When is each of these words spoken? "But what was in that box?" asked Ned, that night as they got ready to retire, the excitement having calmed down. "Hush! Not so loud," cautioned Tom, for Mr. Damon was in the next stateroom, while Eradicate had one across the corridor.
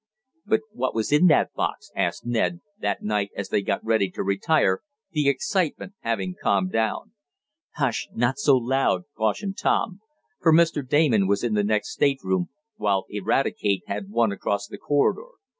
"But 0.47 0.61
what 0.71 0.95
was 0.95 1.11
in 1.11 1.27
that 1.27 1.53
box?" 1.53 1.91
asked 1.95 2.25
Ned, 2.25 2.61
that 2.79 3.03
night 3.03 3.29
as 3.35 3.49
they 3.49 3.61
got 3.61 3.85
ready 3.85 4.09
to 4.09 4.23
retire, 4.23 4.79
the 5.11 5.29
excitement 5.29 5.93
having 5.99 6.33
calmed 6.41 6.71
down. 6.71 7.11
"Hush! 7.75 8.07
Not 8.11 8.39
so 8.39 8.57
loud," 8.57 9.03
cautioned 9.15 9.59
Tom, 9.61 10.01
for 10.39 10.51
Mr. 10.51 10.81
Damon 10.83 11.27
was 11.27 11.43
in 11.43 11.53
the 11.53 11.63
next 11.63 11.89
stateroom, 11.93 12.49
while 12.77 13.05
Eradicate 13.09 13.83
had 13.85 14.09
one 14.09 14.31
across 14.31 14.65
the 14.65 14.79
corridor. 14.79 15.33